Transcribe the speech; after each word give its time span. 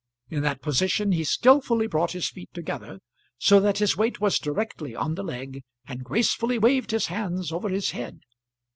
In 0.31 0.41
that 0.41 0.63
position 0.63 1.11
he 1.11 1.23
skillfully 1.23 1.85
brought 1.85 2.13
his 2.13 2.27
feet 2.27 2.51
together, 2.55 3.01
so 3.37 3.59
that 3.59 3.77
his 3.77 3.95
weight 3.95 4.19
was 4.19 4.39
directly 4.39 4.95
on 4.95 5.13
the 5.13 5.21
leg, 5.21 5.61
and 5.85 6.03
gracefully 6.03 6.57
waved 6.57 6.89
his 6.89 7.05
hands 7.05 7.51
over 7.51 7.69
his 7.69 7.91
head. 7.91 8.21